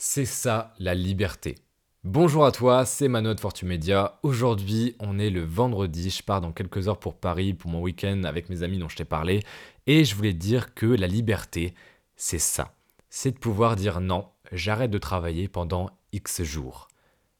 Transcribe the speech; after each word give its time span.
C'est 0.00 0.26
ça 0.26 0.74
la 0.78 0.94
liberté. 0.94 1.56
Bonjour 2.04 2.46
à 2.46 2.52
toi, 2.52 2.86
c'est 2.86 3.08
Mano 3.08 3.34
de 3.34 3.40
Fortune 3.40 3.66
Media. 3.66 4.20
Aujourd'hui, 4.22 4.94
on 5.00 5.18
est 5.18 5.28
le 5.28 5.42
vendredi, 5.42 6.10
je 6.10 6.22
pars 6.22 6.40
dans 6.40 6.52
quelques 6.52 6.86
heures 6.86 7.00
pour 7.00 7.16
Paris 7.16 7.52
pour 7.52 7.68
mon 7.68 7.82
week-end 7.82 8.22
avec 8.22 8.48
mes 8.48 8.62
amis 8.62 8.78
dont 8.78 8.88
je 8.88 8.94
t'ai 8.94 9.04
parlé. 9.04 9.42
Et 9.88 10.04
je 10.04 10.14
voulais 10.14 10.34
dire 10.34 10.72
que 10.74 10.86
la 10.86 11.08
liberté, 11.08 11.74
c'est 12.14 12.38
ça. 12.38 12.76
C'est 13.10 13.32
de 13.32 13.38
pouvoir 13.38 13.74
dire 13.74 14.00
non, 14.00 14.28
j'arrête 14.52 14.92
de 14.92 14.98
travailler 14.98 15.48
pendant 15.48 15.90
X 16.12 16.44
jours. 16.44 16.86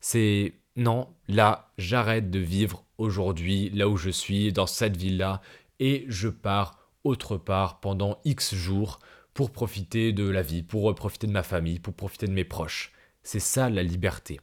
C'est 0.01 0.55
non, 0.75 1.07
là, 1.29 1.71
j'arrête 1.79 2.29
de 2.29 2.41
vivre 2.41 2.83
aujourd'hui, 2.99 3.71
là 3.71 3.89
où 3.89 3.97
je 3.97 4.11
suis, 4.11 4.53
dans 4.53 4.67
cette 4.67 4.97
ville-là, 4.97 5.43
et 5.79 6.07
je 6.09 6.29
pars 6.29 6.91
autre 7.05 7.37
part 7.37 7.79
pendant 7.79 8.19
X 8.25 8.57
jours 8.57 8.99
pour 9.39 9.53
profiter 9.53 10.13
de 10.13 10.29
la 10.29 10.43
vie, 10.43 10.65
pour 10.65 10.93
profiter 10.97 11.29
de 11.29 11.33
ma 11.33 11.45
famille, 11.45 11.79
pour 11.79 11.95
profiter 11.95 12.27
de 12.27 12.33
mes 12.33 12.43
proches. 12.43 12.91
C'est 13.23 13.39
ça 13.39 13.71
la 13.71 13.85
liberté. 13.85 14.41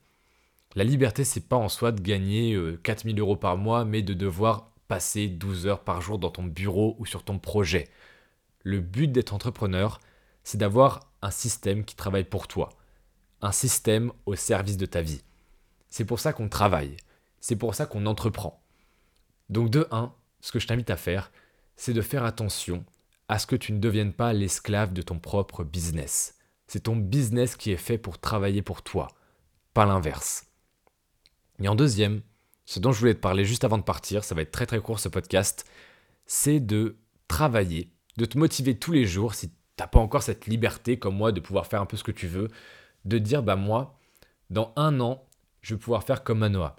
La 0.74 0.86
liberté, 0.86 1.26
c'est 1.26 1.50
pas 1.50 1.58
en 1.58 1.68
soi 1.68 1.92
de 1.92 2.00
gagner 2.00 2.58
4000 2.82 3.14
euh, 3.14 3.20
euros 3.20 3.36
par 3.36 3.58
mois, 3.58 3.84
mais 3.84 4.02
de 4.04 4.14
devoir 4.14 4.72
passer 4.88 5.28
12 5.28 5.68
heures 5.68 5.84
par 5.84 6.00
jour 6.00 6.18
dans 6.18 6.30
ton 6.30 6.44
bureau 6.44 6.96
ou 6.98 7.06
sur 7.06 7.26
ton 7.26 7.40
projet. 7.40 7.90
Le 8.64 8.80
but 8.80 9.12
d'être 9.12 9.34
entrepreneur, 9.34 10.00
c'est 10.46 10.60
d'avoir 10.60 11.12
un 11.22 11.30
système 11.30 11.84
qui 11.84 11.98
travaille 11.98 12.24
pour 12.24 12.48
toi, 12.48 12.70
un 13.42 13.52
système 13.52 14.14
au 14.26 14.36
service 14.36 14.78
de 14.78 14.86
ta 14.86 15.02
vie. 15.02 15.24
C'est 15.90 16.06
pour 16.06 16.22
ça 16.22 16.32
qu'on 16.32 16.48
travaille, 16.48 16.96
c'est 17.42 17.58
pour 17.58 17.76
ça 17.76 17.86
qu'on 17.86 18.06
entreprend. 18.06 18.64
Donc 19.50 19.70
de 19.70 19.90
1, 19.92 20.14
ce 20.40 20.54
que 20.54 20.60
je 20.60 20.68
t'invite 20.68 20.90
à 20.90 20.96
faire, 20.96 21.34
c'est 21.76 21.92
de 21.92 22.02
faire 22.02 22.24
attention 22.24 22.86
à 23.28 23.40
ce 23.40 23.48
que 23.48 23.56
tu 23.56 23.74
ne 23.74 23.80
deviennes 23.80 24.14
pas 24.14 24.34
l'esclave 24.34 24.94
de 24.94 25.02
ton 25.02 25.20
propre 25.20 25.64
business. 25.64 26.36
C'est 26.68 26.84
ton 26.84 26.96
business 26.96 27.56
qui 27.56 27.72
est 27.72 27.78
fait 27.78 27.98
pour 27.98 28.20
travailler 28.20 28.62
pour 28.62 28.82
toi, 28.82 29.08
pas 29.74 29.86
l'inverse. 29.86 30.48
Et 31.60 31.68
en 31.68 31.76
deuxième, 31.76 32.22
ce 32.66 32.80
dont 32.80 32.92
je 32.92 33.00
voulais 33.00 33.14
te 33.14 33.20
parler 33.20 33.46
juste 33.46 33.64
avant 33.64 33.78
de 33.78 33.84
partir, 33.84 34.24
ça 34.24 34.36
va 34.36 34.42
être 34.42 34.52
très 34.52 34.66
très 34.66 34.80
court 34.80 35.00
ce 35.00 35.10
podcast, 35.10 35.66
c'est 36.26 36.60
de 36.60 36.98
travailler, 37.28 37.92
de 38.18 38.26
te 38.26 38.38
motiver 38.38 38.78
tous 38.78 38.92
les 38.92 39.06
jours 39.06 39.36
si 39.36 39.50
tu 39.50 39.56
n'as 39.80 39.88
pas 39.88 40.00
encore 40.00 40.24
cette 40.24 40.48
liberté 40.48 40.98
comme 40.98 41.16
moi 41.16 41.32
de 41.32 41.40
pouvoir 41.40 41.68
faire 41.68 41.82
un 41.82 41.86
peu 41.86 41.98
ce 41.98 42.04
que 42.04 42.12
tu 42.12 42.28
veux, 42.28 42.50
de 43.06 43.18
dire 43.18 43.44
bah 43.44 43.56
moi, 43.56 44.00
dans 44.50 44.74
un 44.76 45.00
an, 45.00 45.24
je 45.62 45.76
vais 45.76 45.80
pouvoir 45.80 46.04
faire 46.04 46.24
comme 46.24 46.40
Manoa. 46.40 46.76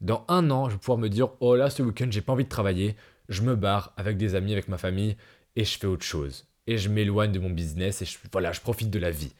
Dans 0.00 0.24
un 0.28 0.50
an, 0.50 0.68
je 0.68 0.74
vais 0.74 0.80
pouvoir 0.80 0.98
me 0.98 1.08
dire 1.08 1.30
oh 1.40 1.54
là 1.54 1.70
ce 1.70 1.82
week-end 1.82 2.08
j'ai 2.10 2.22
pas 2.22 2.32
envie 2.32 2.44
de 2.44 2.48
travailler, 2.48 2.96
je 3.28 3.42
me 3.42 3.54
barre 3.54 3.92
avec 3.96 4.16
des 4.16 4.34
amis, 4.34 4.52
avec 4.52 4.68
ma 4.68 4.78
famille, 4.78 5.16
et 5.56 5.64
je 5.64 5.78
fais 5.78 5.86
autre 5.86 6.04
chose. 6.04 6.46
Et 6.66 6.78
je 6.78 6.88
m'éloigne 6.88 7.32
de 7.32 7.38
mon 7.38 7.50
business 7.50 8.02
et 8.02 8.04
je, 8.04 8.18
voilà, 8.32 8.52
je 8.52 8.60
profite 8.60 8.90
de 8.90 8.98
la 8.98 9.10
vie. 9.10 9.34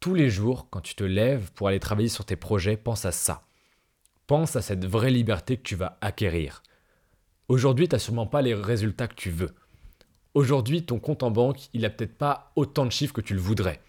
Tous 0.00 0.14
les 0.14 0.30
jours, 0.30 0.68
quand 0.70 0.80
tu 0.80 0.94
te 0.94 1.04
lèves 1.04 1.50
pour 1.52 1.68
aller 1.68 1.80
travailler 1.80 2.08
sur 2.08 2.24
tes 2.24 2.36
projets, 2.36 2.76
pense 2.76 3.04
à 3.04 3.12
ça. 3.12 3.42
Pense 4.26 4.56
à 4.56 4.62
cette 4.62 4.84
vraie 4.84 5.10
liberté 5.10 5.56
que 5.56 5.62
tu 5.62 5.76
vas 5.76 5.98
acquérir. 6.00 6.62
Aujourd'hui, 7.48 7.88
tu 7.88 7.94
n'as 7.94 8.00
sûrement 8.00 8.26
pas 8.26 8.42
les 8.42 8.54
résultats 8.54 9.08
que 9.08 9.14
tu 9.14 9.30
veux. 9.30 9.54
Aujourd'hui, 10.34 10.84
ton 10.84 10.98
compte 10.98 11.22
en 11.22 11.30
banque, 11.30 11.68
il 11.72 11.82
n'a 11.82 11.90
peut-être 11.90 12.18
pas 12.18 12.52
autant 12.56 12.84
de 12.84 12.90
chiffres 12.90 13.14
que 13.14 13.20
tu 13.20 13.34
le 13.34 13.40
voudrais. 13.40 13.80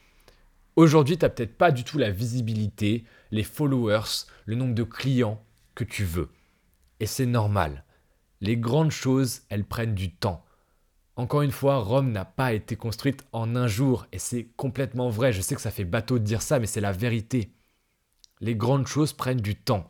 Aujourd'hui, 0.78 1.18
tu 1.18 1.26
n'as 1.26 1.30
peut-être 1.30 1.58
pas 1.58 1.72
du 1.72 1.84
tout 1.84 1.98
la 1.98 2.12
visibilité, 2.12 3.04
les 3.32 3.44
followers, 3.44 4.26
le 4.46 4.56
nombre 4.56 4.76
de 4.76 4.84
clients 4.84 5.44
que 5.76 5.84
tu 5.84 6.06
veux. 6.06 6.30
Et 7.00 7.06
c'est 7.06 7.26
normal. 7.26 7.84
Les 8.42 8.58
grandes 8.58 8.92
choses, 8.92 9.42
elles 9.50 9.66
prennent 9.66 9.96
du 9.96 10.12
temps. 10.12 10.46
Encore 11.18 11.42
une 11.42 11.52
fois, 11.52 11.78
Rome 11.78 12.12
n'a 12.12 12.26
pas 12.26 12.54
été 12.54 12.76
construite 12.76 13.26
en 13.32 13.56
un 13.56 13.66
jour, 13.66 14.06
et 14.12 14.20
c'est 14.20 14.50
complètement 14.56 15.10
vrai. 15.10 15.34
Je 15.34 15.42
sais 15.42 15.56
que 15.56 15.62
ça 15.62 15.72
fait 15.72 15.84
bateau 15.84 16.20
de 16.20 16.24
dire 16.24 16.44
ça, 16.44 16.60
mais 16.60 16.68
c'est 16.68 16.80
la 16.80 16.92
vérité. 16.92 17.52
Les 18.40 18.56
grandes 18.56 18.86
choses 18.86 19.14
prennent 19.14 19.42
du 19.42 19.56
temps. 19.56 19.88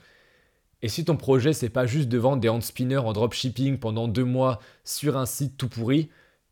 Et 0.82 0.88
si 0.88 1.04
ton 1.04 1.18
projet, 1.18 1.52
c'est 1.52 1.70
pas 1.70 1.86
juste 1.86 2.08
de 2.08 2.18
vendre 2.18 2.40
des 2.40 2.48
hand 2.48 2.64
spinners 2.64 2.98
en 2.98 3.12
dropshipping 3.12 3.78
pendant 3.78 4.08
deux 4.08 4.24
mois 4.24 4.62
sur 4.86 5.18
un 5.18 5.26
site 5.26 5.58
tout 5.58 5.68
pourri, 5.68 6.10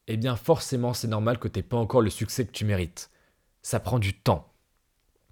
eh 0.08 0.18
bien 0.18 0.36
forcément, 0.36 0.94
c'est 0.94 1.08
normal 1.08 1.40
que 1.40 1.48
tu 1.48 1.58
n'aies 1.60 1.64
pas 1.64 1.78
encore 1.78 2.02
le 2.02 2.10
succès 2.10 2.46
que 2.46 2.52
tu 2.52 2.66
mérites. 2.66 3.12
Ça 3.62 3.80
prend 3.80 3.98
du 3.98 4.14
temps. 4.14 4.52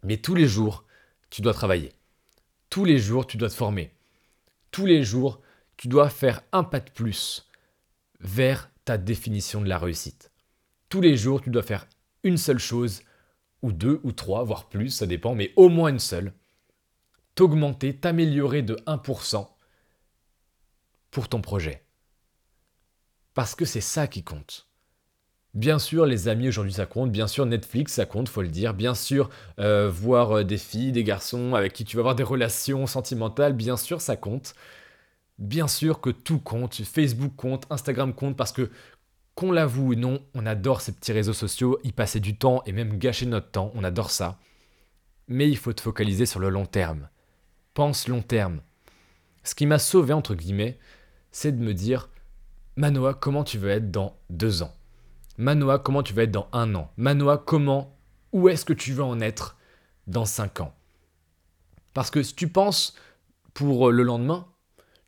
Mais 0.03 0.17
tous 0.17 0.35
les 0.35 0.47
jours, 0.47 0.85
tu 1.29 1.41
dois 1.41 1.53
travailler. 1.53 1.91
Tous 2.69 2.85
les 2.85 2.97
jours, 2.97 3.27
tu 3.27 3.35
dois 3.35 3.49
te 3.49 3.55
former. 3.55 3.93
Tous 4.71 4.85
les 4.85 5.03
jours, 5.03 5.41
tu 5.75 5.89
dois 5.89 6.09
faire 6.09 6.43
un 6.53 6.63
pas 6.63 6.79
de 6.79 6.89
plus 6.89 7.49
vers 8.21 8.69
ta 8.85 8.97
définition 8.97 9.61
de 9.61 9.69
la 9.69 9.77
réussite. 9.77 10.31
Tous 10.89 11.01
les 11.01 11.17
jours, 11.17 11.41
tu 11.41 11.49
dois 11.49 11.63
faire 11.63 11.87
une 12.23 12.37
seule 12.37 12.59
chose, 12.59 13.01
ou 13.61 13.71
deux, 13.71 13.99
ou 14.03 14.11
trois, 14.11 14.43
voire 14.43 14.69
plus, 14.69 14.89
ça 14.89 15.05
dépend, 15.05 15.35
mais 15.35 15.53
au 15.55 15.69
moins 15.69 15.89
une 15.89 15.99
seule. 15.99 16.33
T'augmenter, 17.35 17.95
t'améliorer 17.95 18.61
de 18.61 18.75
1% 18.85 19.47
pour 21.09 21.29
ton 21.29 21.41
projet. 21.41 21.83
Parce 23.33 23.55
que 23.55 23.65
c'est 23.65 23.81
ça 23.81 24.07
qui 24.07 24.23
compte. 24.23 24.67
Bien 25.53 25.77
sûr, 25.77 26.07
les 26.07 26.27
amis 26.29 26.47
aujourd'hui 26.47 26.73
ça 26.73 26.87
compte, 26.87 27.11
bien 27.11 27.27
sûr 27.27 27.45
Netflix 27.45 27.93
ça 27.93 28.07
compte, 28.07 28.27
faut 28.27 28.41
le 28.41 28.47
dire, 28.47 28.73
bien 28.73 28.95
sûr 28.95 29.29
euh, 29.59 29.87
voir 29.87 30.39
euh, 30.39 30.43
des 30.43 30.57
filles, 30.57 30.91
des 30.91 31.03
garçons 31.03 31.53
avec 31.53 31.73
qui 31.73 31.85
tu 31.85 31.95
vas 31.95 32.01
avoir 32.01 32.15
des 32.15 32.23
relations 32.23 32.87
sentimentales, 32.87 33.53
bien 33.53 33.77
sûr 33.77 34.01
ça 34.01 34.15
compte. 34.15 34.55
Bien 35.43 35.67
sûr 35.67 35.99
que 35.99 36.09
tout 36.09 36.39
compte, 36.39 36.73
Facebook 36.73 37.33
compte, 37.35 37.67
Instagram 37.69 38.13
compte, 38.13 38.37
parce 38.37 38.53
que 38.53 38.71
qu'on 39.35 39.51
l'avoue 39.51 39.91
ou 39.91 39.95
non, 39.95 40.25
on 40.33 40.45
adore 40.45 40.79
ces 40.79 40.93
petits 40.93 41.11
réseaux 41.11 41.33
sociaux, 41.33 41.79
y 41.83 41.91
passer 41.91 42.21
du 42.21 42.37
temps 42.37 42.63
et 42.65 42.71
même 42.71 42.97
gâcher 42.97 43.25
notre 43.25 43.51
temps, 43.51 43.69
on 43.75 43.83
adore 43.83 44.09
ça. 44.09 44.39
Mais 45.27 45.49
il 45.49 45.57
faut 45.57 45.73
te 45.73 45.81
focaliser 45.81 46.25
sur 46.25 46.39
le 46.39 46.47
long 46.47 46.65
terme. 46.65 47.09
Pense 47.73 48.07
long 48.07 48.21
terme. 48.21 48.61
Ce 49.43 49.53
qui 49.53 49.65
m'a 49.65 49.79
sauvé, 49.79 50.13
entre 50.13 50.33
guillemets, 50.33 50.79
c'est 51.33 51.51
de 51.51 51.61
me 51.61 51.73
dire, 51.73 52.07
Manoa, 52.77 53.13
comment 53.13 53.43
tu 53.43 53.57
veux 53.57 53.69
être 53.69 53.91
dans 53.91 54.15
deux 54.29 54.63
ans? 54.63 54.73
Manoa, 55.37 55.77
comment 55.77 56.03
tu 56.03 56.13
veux 56.13 56.23
être 56.23 56.31
dans 56.31 56.47
un 56.53 56.73
an? 56.73 56.89
Manoa, 56.95 57.37
comment, 57.37 57.97
où 58.31 58.47
est-ce 58.47 58.63
que 58.63 58.71
tu 58.71 58.93
veux 58.93 59.03
en 59.03 59.19
être 59.19 59.57
dans 60.07 60.23
cinq 60.23 60.61
ans? 60.61 60.73
Parce 61.93 62.11
que 62.11 62.23
si 62.23 62.33
tu 62.33 62.47
penses 62.47 62.95
pour 63.53 63.91
le 63.91 64.03
lendemain, 64.03 64.47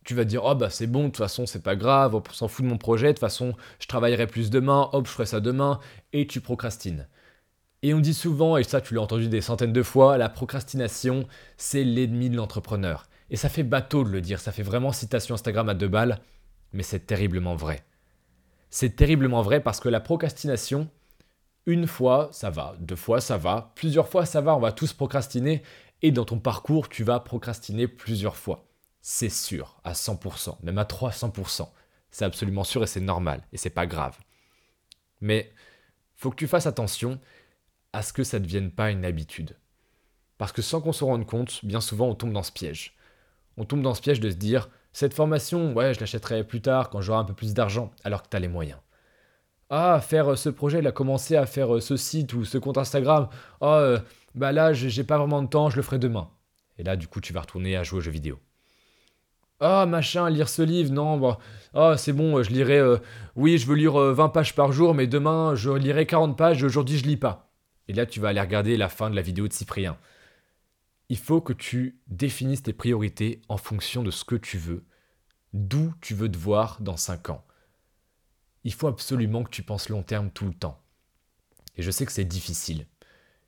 tu 0.06 0.14
vas 0.14 0.24
dire, 0.24 0.46
oh 0.46 0.56
bah 0.56 0.70
c'est 0.70 0.88
bon, 0.88 1.02
de 1.02 1.08
toute 1.08 1.18
façon 1.18 1.46
c'est 1.46 1.64
pas 1.64 1.76
grave, 1.76 2.16
on 2.16 2.24
s'en 2.32 2.48
fout 2.48 2.64
de 2.64 2.70
mon 2.70 2.78
projet, 2.78 3.08
de 3.08 3.14
toute 3.14 3.20
façon 3.20 3.54
je 3.80 3.88
travaillerai 3.88 4.28
plus 4.28 4.52
demain, 4.52 4.90
hop, 4.94 5.08
je 5.08 5.12
ferai 5.12 5.26
ça 5.26 5.42
demain, 5.42 5.80
et 6.14 6.28
tu 6.28 6.40
procrastines. 6.40 7.08
Et 7.82 7.94
on 7.94 8.00
dit 8.00 8.14
souvent, 8.14 8.56
et 8.56 8.64
ça 8.64 8.82
tu 8.82 8.94
l'as 8.94 9.02
entendu 9.02 9.28
des 9.28 9.42
centaines 9.42 9.74
de 9.74 9.84
fois, 9.84 10.18
la 10.18 10.30
procrastination, 10.30 11.28
c'est 11.58 11.84
l'ennemi 11.84 12.30
de 12.30 12.38
l'entrepreneur. 12.38 13.08
Et 13.32 13.36
ça 13.36 13.50
fait 13.50 13.64
bateau 13.64 14.04
de 14.04 14.10
le 14.10 14.22
dire, 14.22 14.40
ça 14.40 14.52
fait 14.52 14.64
vraiment 14.64 14.92
citation 14.92 15.34
Instagram 15.34 15.70
à 15.70 15.74
deux 15.74 15.88
balles, 15.88 16.20
mais 16.72 16.84
c'est 16.84 17.08
terriblement 17.08 17.56
vrai. 17.56 17.84
C'est 18.70 18.96
terriblement 18.96 19.42
vrai 19.42 19.60
parce 19.60 19.80
que 19.80 19.90
la 19.90 20.00
procrastination, 20.00 20.88
une 21.66 21.88
fois 21.88 22.30
ça 22.32 22.52
va, 22.52 22.76
deux 22.80 22.96
fois 22.96 23.22
ça 23.22 23.38
va, 23.38 23.74
plusieurs 23.76 24.08
fois 24.08 24.28
ça 24.28 24.42
va, 24.42 24.56
on 24.56 24.60
va 24.60 24.72
tous 24.72 24.94
procrastiner, 24.94 25.64
et 26.04 26.12
dans 26.12 26.26
ton 26.26 26.38
parcours 26.38 26.90
tu 26.90 27.04
vas 27.04 27.20
procrastiner 27.20 27.88
plusieurs 27.88 28.36
fois 28.36 28.68
c'est 29.08 29.30
sûr, 29.30 29.80
à 29.84 29.94
100%, 29.94 30.58
même 30.64 30.80
à 30.80 30.84
300%. 30.84 31.70
C'est 32.10 32.26
absolument 32.26 32.64
sûr 32.64 32.82
et 32.82 32.88
c'est 32.88 33.00
normal, 33.00 33.44
et 33.54 33.58
c'est 33.58 33.70
pas 33.70 33.86
grave. 33.86 34.18
Mais 35.22 35.54
faut 36.16 36.32
que 36.32 36.36
tu 36.36 36.48
fasses 36.48 36.66
attention 36.66 37.20
à 37.94 38.02
ce 38.02 38.14
que 38.14 38.24
ça 38.24 38.40
ne 38.40 38.46
devienne 38.46 38.72
pas 38.72 38.90
une 38.90 39.06
habitude. 39.06 39.58
Parce 40.40 40.52
que 40.52 40.64
sans 40.64 40.82
qu'on 40.82 40.92
se 40.92 41.04
rende 41.04 41.28
compte, 41.28 41.64
bien 41.64 41.82
souvent 41.82 42.08
on 42.08 42.16
tombe 42.16 42.34
dans 42.34 42.42
ce 42.42 42.52
piège. 42.52 42.96
On 43.58 43.66
tombe 43.66 43.84
dans 43.84 43.94
ce 43.94 44.02
piège 44.02 44.20
de 44.20 44.32
se 44.32 44.38
dire 44.38 44.72
cette 44.92 45.14
formation, 45.14 45.72
ouais, 45.74 45.94
je 45.94 46.00
l'achèterai 46.00 46.44
plus 46.44 46.64
tard 46.64 46.90
quand 46.90 47.02
j'aurai 47.02 47.20
un 47.20 47.26
peu 47.26 47.36
plus 47.36 47.54
d'argent, 47.54 47.92
alors 48.06 48.24
que 48.24 48.30
tu 48.30 48.38
as 48.38 48.40
les 48.40 48.48
moyens. 48.48 48.80
Ah, 49.70 50.02
faire 50.02 50.32
euh, 50.32 50.36
ce 50.36 50.50
projet, 50.50 50.80
il 50.80 50.88
a 50.88 50.92
commencé 50.92 51.36
à 51.36 51.46
faire 51.46 51.76
euh, 51.76 51.80
ce 51.80 51.96
site 51.96 52.34
ou 52.34 52.44
ce 52.44 52.58
compte 52.58 52.80
Instagram. 52.80 53.30
Ah, 53.62 53.78
euh, 53.78 54.00
bah 54.34 54.52
là, 54.52 54.74
j'ai 54.74 55.04
pas 55.04 55.20
vraiment 55.20 55.44
de 55.44 55.48
temps, 55.48 55.70
je 55.70 55.76
le 55.76 55.84
ferai 55.84 56.00
demain. 56.00 56.32
Et 56.80 56.84
là, 56.84 56.96
du 56.96 57.08
coup, 57.08 57.22
tu 57.22 57.34
vas 57.34 57.42
retourner 57.42 57.78
à 57.78 57.84
jouer 57.84 58.00
aux 58.00 58.02
jeux 58.02 58.10
vidéo. 58.10 58.40
Ah, 59.62 59.86
machin, 59.86 60.30
lire 60.30 60.50
ce 60.50 60.62
livre, 60.62 60.92
non, 60.92 61.18
bah, 61.18 61.40
ah, 61.74 61.96
c'est 61.98 62.12
bon, 62.12 62.44
je 62.44 62.52
lirai. 62.52 62.78
Euh, 62.78 62.98
oui, 63.36 63.58
je 63.58 63.66
veux 63.68 63.76
lire 63.76 63.94
20 63.94 64.26
euh, 64.26 64.28
pages 64.28 64.54
par 64.54 64.72
jour, 64.74 64.94
mais 64.94 65.08
demain, 65.08 65.56
je 65.56 65.72
lirai 65.72 66.06
40 66.06 66.38
pages, 66.38 66.64
aujourd'hui, 66.64 66.98
je 66.98 67.06
lis 67.06 67.18
pas. 67.18 67.50
Et 67.88 67.94
là, 67.94 68.06
tu 68.06 68.20
vas 68.20 68.30
aller 68.30 68.42
regarder 68.42 68.76
la 68.76 68.90
fin 68.90 69.10
de 69.10 69.16
la 69.16 69.22
vidéo 69.22 69.48
de 69.48 69.54
Cyprien. 69.54 69.98
Il 71.08 71.18
faut 71.18 71.40
que 71.40 71.54
tu 71.54 72.00
définisses 72.08 72.64
tes 72.64 72.74
priorités 72.74 73.42
en 73.48 73.58
fonction 73.58 74.04
de 74.04 74.12
ce 74.12 74.26
que 74.26 74.36
tu 74.36 74.58
veux, 74.58 74.84
d'où 75.54 75.94
tu 76.02 76.16
veux 76.16 76.30
te 76.30 76.38
voir 76.38 76.82
dans 76.82 76.98
5 76.98 77.30
ans. 77.30 77.46
Il 78.64 78.74
faut 78.74 78.88
absolument 78.88 79.44
que 79.44 79.52
tu 79.52 79.64
penses 79.64 79.90
long 79.90 80.04
terme 80.04 80.32
tout 80.32 80.46
le 80.46 80.54
temps. 80.54 80.82
Et 81.78 81.84
je 81.84 81.92
sais 81.92 82.06
que 82.06 82.12
c'est 82.12 82.26
difficile. 82.26 82.88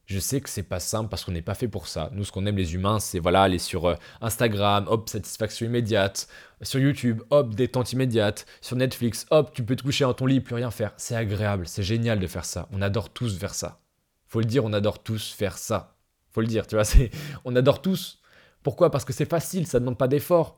Je 0.08 0.20
sais 0.20 0.40
que 0.40 0.50
c'est 0.50 0.64
pas 0.64 0.80
simple 0.80 1.10
parce 1.10 1.26
qu'on 1.26 1.34
n'est 1.34 1.42
pas 1.42 1.54
fait 1.54 1.68
pour 1.68 1.90
ça. 1.90 2.10
Nous, 2.14 2.24
ce 2.24 2.32
qu'on 2.32 2.46
aime 2.46 2.56
les 2.56 2.74
humains, 2.74 3.02
c'est 3.02 3.20
voilà, 3.20 3.42
aller 3.44 3.60
sur 3.60 3.86
euh, 3.86 3.96
Instagram, 4.22 4.86
hop, 4.88 5.10
satisfaction 5.10 5.66
immédiate. 5.66 6.30
Sur 6.62 6.80
YouTube, 6.80 7.24
hop, 7.30 7.54
détente 7.54 7.92
immédiate. 7.92 8.46
Sur 8.62 8.78
Netflix, 8.78 9.26
hop, 9.32 9.52
tu 9.54 9.64
peux 9.64 9.76
te 9.76 9.84
coucher 9.84 10.06
dans 10.06 10.14
ton 10.14 10.26
lit, 10.26 10.40
plus 10.40 10.56
rien 10.56 10.72
faire. 10.72 10.94
C'est 10.96 11.18
agréable, 11.18 11.68
c'est 11.68 11.84
génial 11.84 12.20
de 12.20 12.28
faire 12.28 12.46
ça. 12.46 12.70
On 12.72 12.82
adore 12.82 13.10
tous 13.10 13.38
faire 13.38 13.54
ça. 13.54 13.82
Faut 14.28 14.40
le 14.40 14.46
dire, 14.46 14.64
on 14.64 14.72
adore 14.72 15.04
tous 15.04 15.34
faire 15.34 15.58
ça. 15.58 15.98
faut 16.32 16.40
le 16.40 16.48
dire, 16.48 16.68
tu 16.68 16.76
vois, 16.76 16.86
on 17.44 17.54
adore 17.58 17.82
tous. 17.82 18.22
Pourquoi? 18.64 18.90
Parce 18.92 19.04
que 19.04 19.12
c'est 19.12 19.30
facile, 19.30 19.68
ça 19.68 19.82
demande 19.82 19.98
pas 19.98 20.08
d'effort. 20.08 20.56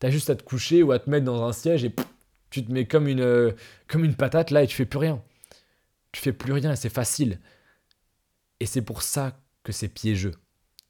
T'as 0.00 0.10
juste 0.10 0.28
à 0.28 0.34
te 0.34 0.42
coucher 0.42 0.82
ou 0.82 0.90
à 0.90 0.98
te 0.98 1.08
mettre 1.08 1.24
dans 1.24 1.44
un 1.44 1.52
siège 1.52 1.84
et 1.84 1.94
tu 2.50 2.64
te 2.64 2.72
mets 2.72 2.86
comme 2.86 3.06
une, 3.06 3.20
euh, 3.20 3.52
comme 3.86 4.04
une 4.04 4.16
patate 4.16 4.50
là 4.50 4.64
et 4.64 4.66
tu 4.66 4.74
fais 4.74 4.86
plus 4.86 4.98
rien. 4.98 5.22
Tu 6.10 6.20
fais 6.20 6.32
plus 6.32 6.52
rien 6.52 6.72
et 6.72 6.76
c'est 6.76 6.88
facile. 6.88 7.38
Et 8.60 8.66
c'est 8.66 8.82
pour 8.82 9.02
ça 9.02 9.38
que 9.62 9.72
c'est 9.72 9.88
piégeux. 9.88 10.34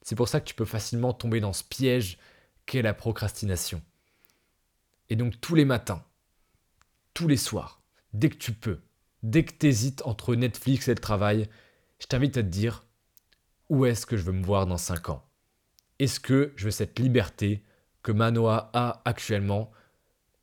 C'est 0.01 0.15
pour 0.15 0.29
ça 0.29 0.39
que 0.39 0.47
tu 0.47 0.53
peux 0.53 0.65
facilement 0.65 1.13
tomber 1.13 1.39
dans 1.39 1.53
ce 1.53 1.63
piège 1.63 2.17
qu'est 2.65 2.81
la 2.81 2.93
procrastination. 2.93 3.81
Et 5.09 5.15
donc 5.15 5.39
tous 5.41 5.55
les 5.55 5.65
matins, 5.65 6.03
tous 7.13 7.27
les 7.27 7.37
soirs, 7.37 7.81
dès 8.13 8.29
que 8.29 8.37
tu 8.37 8.53
peux, 8.53 8.79
dès 9.23 9.43
que 9.43 9.53
tu 9.57 9.67
hésites 9.67 10.01
entre 10.05 10.35
Netflix 10.35 10.87
et 10.87 10.93
le 10.93 11.01
travail, 11.01 11.49
je 11.99 12.07
t'invite 12.07 12.37
à 12.37 12.43
te 12.43 12.47
dire 12.47 12.85
où 13.69 13.85
est-ce 13.85 14.05
que 14.05 14.17
je 14.17 14.23
veux 14.23 14.33
me 14.33 14.43
voir 14.43 14.65
dans 14.65 14.77
5 14.77 15.09
ans? 15.09 15.25
Est-ce 15.99 16.19
que 16.19 16.53
je 16.55 16.65
veux 16.65 16.71
cette 16.71 16.99
liberté 16.99 17.63
que 18.03 18.11
Manoa 18.11 18.69
a 18.73 19.01
actuellement 19.05 19.71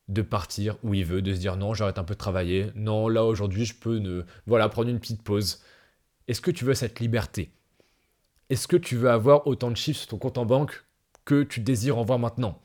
de 0.08 0.20
partir 0.20 0.76
où 0.82 0.92
il 0.92 1.04
veut, 1.04 1.22
de 1.22 1.32
se 1.32 1.40
dire 1.40 1.56
non, 1.56 1.72
j'arrête 1.72 1.98
un 1.98 2.04
peu 2.04 2.14
de 2.14 2.18
travailler, 2.18 2.70
non, 2.74 3.08
là 3.08 3.24
aujourd'hui 3.24 3.64
je 3.64 3.74
peux 3.74 3.98
ne... 3.98 4.24
voilà, 4.46 4.68
prendre 4.68 4.90
une 4.90 5.00
petite 5.00 5.22
pause. 5.22 5.62
Est-ce 6.28 6.40
que 6.40 6.50
tu 6.50 6.64
veux 6.64 6.74
cette 6.74 7.00
liberté? 7.00 7.52
Est-ce 8.50 8.68
que 8.68 8.76
tu 8.76 8.96
veux 8.96 9.10
avoir 9.10 9.46
autant 9.46 9.70
de 9.70 9.76
chiffres 9.76 10.00
sur 10.00 10.08
ton 10.08 10.18
compte 10.18 10.38
en 10.38 10.46
banque 10.46 10.84
que 11.24 11.42
tu 11.42 11.60
désires 11.60 11.98
en 11.98 12.04
voir 12.04 12.18
maintenant? 12.18 12.60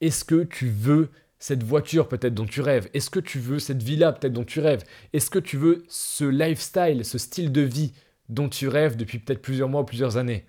Est-ce 0.00 0.24
que 0.24 0.44
tu 0.44 0.68
veux 0.68 1.10
cette 1.38 1.62
voiture 1.62 2.08
peut-être 2.08 2.34
dont 2.34 2.46
tu 2.46 2.60
rêves? 2.60 2.88
Est-ce 2.94 3.10
que 3.10 3.20
tu 3.20 3.38
veux 3.38 3.58
cette 3.58 3.82
villa 3.82 4.12
peut-être 4.12 4.32
dont 4.32 4.44
tu 4.44 4.60
rêves? 4.60 4.84
Est-ce 5.12 5.30
que 5.30 5.38
tu 5.38 5.56
veux 5.56 5.84
ce 5.88 6.24
lifestyle, 6.24 7.04
ce 7.04 7.18
style 7.18 7.52
de 7.52 7.60
vie 7.62 7.92
dont 8.28 8.48
tu 8.48 8.68
rêves 8.68 8.96
depuis 8.96 9.18
peut-être 9.18 9.42
plusieurs 9.42 9.68
mois, 9.68 9.86
plusieurs 9.86 10.16
années? 10.16 10.46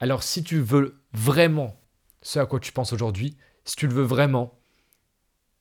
Alors 0.00 0.22
si 0.22 0.42
tu 0.42 0.60
veux 0.60 1.00
vraiment 1.12 1.80
ce 2.22 2.38
à 2.38 2.46
quoi 2.46 2.60
tu 2.60 2.72
penses 2.72 2.92
aujourd'hui, 2.92 3.36
si 3.64 3.76
tu 3.76 3.86
le 3.86 3.94
veux 3.94 4.04
vraiment, 4.04 4.58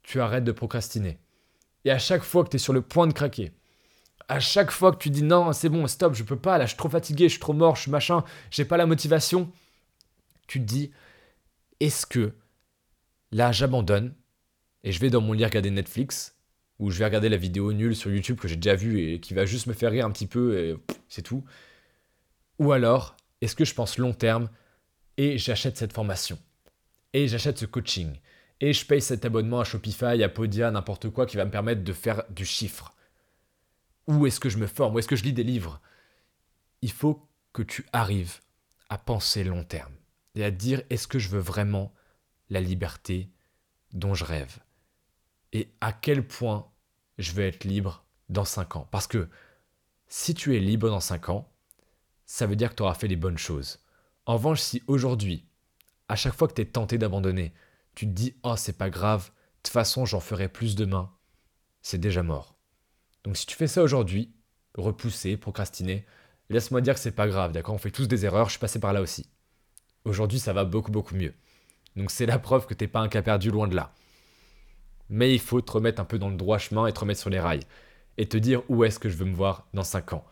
tu 0.04 0.20
arrêtes 0.20 0.44
de 0.44 0.52
procrastiner. 0.52 1.20
Et 1.86 1.92
à 1.92 2.00
chaque 2.00 2.24
fois 2.24 2.44
que 2.44 2.50
tu 2.50 2.56
es 2.56 2.60
sur 2.60 2.74
le 2.74 2.82
point 2.82 3.08
de 3.08 3.14
craquer, 3.14 3.52
à 4.28 4.40
chaque 4.40 4.72
fois 4.72 4.92
que 4.92 4.98
tu 4.98 5.10
dis 5.10 5.24
non, 5.24 5.54
c'est 5.54 5.70
bon, 5.70 5.86
stop, 5.88 6.16
je 6.16 6.24
peux 6.24 6.38
pas, 6.38 6.58
là, 6.58 6.66
je 6.66 6.70
suis 6.70 6.78
trop 6.78 6.90
fatigué, 6.90 7.26
je 7.26 7.34
suis 7.34 7.40
trop 7.40 7.54
mort, 7.54 7.76
je 7.76 7.82
suis 7.82 7.92
machin, 7.92 8.24
j'ai 8.52 8.66
pas 8.66 8.78
la 8.78 8.86
motivation, 8.86 9.52
tu 10.48 10.60
te 10.60 10.66
dis, 10.66 10.92
est-ce 11.80 12.06
que 12.06 12.34
là, 13.32 13.52
j'abandonne 13.52 14.14
et 14.84 14.92
je 14.92 15.00
vais 15.00 15.10
dans 15.10 15.22
mon 15.22 15.34
lit 15.34 15.46
regarder 15.46 15.72
Netflix 15.72 16.36
ou 16.80 16.92
je 16.92 17.00
vais 17.00 17.06
regarder 17.06 17.30
la 17.30 17.38
vidéo 17.38 17.74
nulle 17.74 17.96
sur 17.96 18.12
YouTube 18.12 18.40
que 18.40 18.48
j'ai 18.48 18.56
déjà 18.56 18.76
vue 18.76 19.00
et 19.02 19.20
qui 19.20 19.34
va 19.34 19.46
juste 19.46 19.68
me 19.68 19.74
faire 19.74 19.92
rire 19.92 20.06
un 20.06 20.12
petit 20.12 20.28
peu 20.28 20.58
et 20.58 20.76
c'est 21.10 21.22
tout? 21.22 21.44
Ou 22.60 22.72
alors, 22.72 23.16
est-ce 23.42 23.56
que 23.56 23.66
je 23.66 23.74
pense 23.74 23.98
long 23.98 24.14
terme 24.14 24.50
et 25.18 25.38
j'achète 25.38 25.78
cette 25.78 25.94
formation? 25.94 26.40
Et 27.14 27.28
j'achète 27.28 27.58
ce 27.58 27.66
coaching? 27.66 28.20
Et 28.62 28.74
je 28.74 28.86
paye 28.86 29.02
cet 29.02 29.26
abonnement 29.26 29.60
à 29.60 29.64
Shopify, 29.66 30.24
à 30.24 30.30
Podia, 30.30 30.72
n'importe 30.72 31.10
quoi 31.10 31.26
qui 31.26 31.38
va 31.38 31.46
me 31.46 31.52
permettre 31.52 31.84
de 31.84 31.94
faire 31.94 32.24
du 32.30 32.46
chiffre? 32.46 32.95
Ou 34.08 34.28
est-ce 34.28 34.40
que 34.40 34.50
je 34.50 34.58
me 34.58 34.68
forme? 34.68 34.96
Ou 34.96 35.00
est-ce 35.00 35.08
que 35.08 35.16
je 35.16 35.24
lis 35.24 35.34
des 35.34 35.44
livres? 35.44 35.82
Il 36.82 36.92
faut 36.92 37.28
que 37.54 37.64
tu 37.64 37.86
arrives 37.94 38.40
à 38.90 38.98
penser 38.98 39.44
long 39.44 39.64
terme 39.64 39.94
et 40.36 40.44
à 40.44 40.52
dire 40.52 40.84
est-ce 40.90 41.08
que 41.08 41.20
je 41.20 41.30
veux 41.30 41.40
vraiment 41.40 41.94
la 42.50 42.62
liberté 42.62 43.32
dont 43.94 44.14
je 44.14 44.26
rêve? 44.26 44.60
Et 45.54 45.74
à 45.82 45.94
quel 45.94 46.28
point 46.28 46.70
je 47.18 47.32
veux 47.32 47.46
être 47.46 47.64
libre 47.64 48.06
dans 48.30 48.46
5 48.46 48.76
ans? 48.76 48.88
Parce 48.92 49.08
que 49.08 49.30
si 50.08 50.34
tu 50.34 50.56
es 50.56 50.60
libre 50.60 50.90
dans 50.90 51.00
5 51.00 51.30
ans, 51.30 51.52
ça 52.26 52.46
veut 52.46 52.56
dire 52.56 52.72
que 52.72 52.76
tu 52.76 52.84
auras 52.84 52.94
fait 52.94 53.08
les 53.08 53.16
bonnes 53.16 53.38
choses. 53.38 53.80
En 54.26 54.34
revanche, 54.34 54.60
si 54.60 54.84
aujourd'hui, 54.88 55.48
à 56.10 56.16
chaque 56.16 56.36
fois 56.36 56.48
que 56.48 56.54
tu 56.54 56.62
es 56.62 56.66
tenté 56.66 56.98
d'abandonner, 56.98 57.54
tu 57.96 58.06
te 58.06 58.12
dis 58.12 58.36
oh 58.44 58.56
c'est 58.58 58.78
pas 58.78 58.90
grave, 58.90 59.28
de 59.28 59.32
toute 59.64 59.74
façon 59.74 60.06
j'en 60.06 60.20
ferai 60.20 60.50
plus 60.50 60.76
demain, 60.76 61.12
c'est 61.82 61.98
déjà 61.98 62.22
mort. 62.24 62.55
Donc 63.26 63.36
si 63.36 63.46
tu 63.48 63.56
fais 63.56 63.68
ça 63.68 63.82
aujourd'hui, 63.82 64.32
repousser, 64.76 65.36
procrastiner, 65.36 66.06
laisse-moi 66.50 66.80
dire 66.80 66.94
que 66.94 67.00
c'est 67.00 67.12
pas 67.12 67.28
grave, 67.28 67.52
d'accord? 67.52 67.74
On 67.74 67.80
fait 67.80 67.92
tous 67.92 68.08
des 68.08 68.24
erreurs, 68.24 68.46
je 68.46 68.52
suis 68.52 68.60
passé 68.60 68.80
par 68.80 68.94
là 68.94 69.02
aussi. 69.02 69.28
Aujourd'hui 70.06 70.40
ça 70.40 70.54
va 70.54 70.64
beaucoup 70.64 70.92
beaucoup 70.92 71.16
mieux. 71.16 71.34
Donc 71.96 72.12
c'est 72.12 72.28
la 72.28 72.38
preuve 72.38 72.68
que 72.68 72.76
t'es 72.76 72.88
pas 72.88 73.00
un 73.00 73.10
cas 73.10 73.24
perdu 73.24 73.50
loin 73.50 73.68
de 73.68 73.76
là. 73.76 73.92
Mais 75.10 75.34
il 75.34 75.40
faut 75.40 75.60
te 75.60 75.72
remettre 75.72 76.00
un 76.00 76.06
peu 76.06 76.20
dans 76.20 76.30
le 76.30 76.38
droit 76.38 76.60
chemin 76.60 76.86
et 76.86 76.94
te 76.94 77.00
remettre 77.00 77.20
sur 77.20 77.32
les 77.32 77.40
rails. 77.40 77.64
Et 78.18 78.30
te 78.30 78.38
dire 78.38 78.62
où 78.70 78.84
est-ce 78.84 79.00
que 79.00 79.10
je 79.10 79.18
veux 79.18 79.26
me 79.26 79.36
voir 79.36 79.68
dans 79.74 79.84
5 79.84 80.14
ans. 80.14 80.26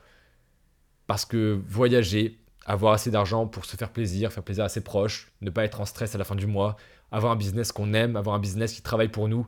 Parce 1.08 1.26
que 1.26 1.60
voyager, 1.68 2.40
avoir 2.66 2.94
assez 2.94 3.12
d'argent 3.12 3.48
pour 3.48 3.66
se 3.66 3.76
faire 3.76 3.92
plaisir, 3.92 4.32
faire 4.32 4.44
plaisir 4.44 4.64
à 4.64 4.70
ses 4.70 4.82
proches, 4.82 5.32
ne 5.42 5.50
pas 5.50 5.66
être 5.66 5.82
en 5.82 5.86
stress 5.86 6.16
à 6.16 6.18
la 6.18 6.24
fin 6.24 6.36
du 6.36 6.48
mois, 6.48 6.78
avoir 7.12 7.34
un 7.34 7.36
business 7.36 7.72
qu'on 7.72 7.94
aime, 7.94 8.16
avoir 8.16 8.36
un 8.36 8.40
business 8.40 8.74
qui 8.74 8.82
travaille 8.82 9.10
pour 9.10 9.28
nous, 9.28 9.48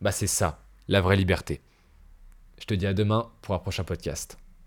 bah 0.00 0.12
c'est 0.12 0.26
ça, 0.26 0.64
la 0.88 1.00
vraie 1.00 1.16
liberté. 1.16 1.62
Je 2.62 2.66
te 2.68 2.74
dis 2.74 2.86
à 2.86 2.94
demain 2.94 3.28
pour 3.40 3.56
un 3.56 3.58
prochain 3.58 3.82
podcast. 3.82 4.38